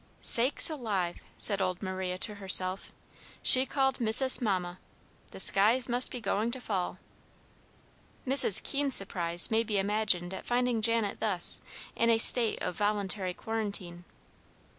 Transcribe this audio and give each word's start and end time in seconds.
"Sakes 0.19 0.67
alive!" 0.67 1.19
said 1.37 1.61
old 1.61 1.83
Maria 1.83 2.17
to 2.17 2.33
herself, 2.33 2.91
"she 3.43 3.67
called 3.67 4.01
missus 4.01 4.41
'Mamma.' 4.41 4.79
The 5.31 5.39
skies 5.39 5.87
must 5.87 6.09
be 6.09 6.19
going 6.19 6.49
to 6.53 6.59
fall." 6.59 6.97
Mrs. 8.25 8.63
Keene's 8.63 8.95
surprise 8.95 9.51
may 9.51 9.61
be 9.63 9.77
imagined 9.77 10.33
at 10.33 10.47
finding 10.47 10.81
Janet 10.81 11.19
thus, 11.19 11.61
in 11.95 12.09
a 12.09 12.17
state 12.17 12.59
of 12.63 12.75
voluntary 12.77 13.35
quarantine. 13.35 14.03